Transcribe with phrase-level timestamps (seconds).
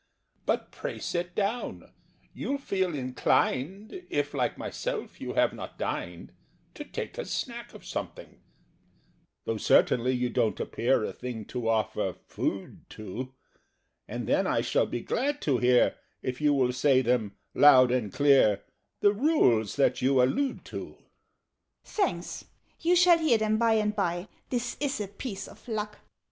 [0.47, 1.91] But pray sit down:
[2.33, 6.31] you'll feel inclined (If, like myself, you have not dined)
[6.73, 8.39] To take a snack of something:
[9.45, 13.35] "Though, certainly, you don't appear A thing to offer food to!
[14.07, 18.11] And then I shall be glad to hear If you will say them loud and
[18.11, 18.63] clear
[19.01, 20.97] The Rules that you allude to."
[21.83, 22.45] "Thanks!
[22.79, 25.99] You shall hear them by and by This is a piece of luck!"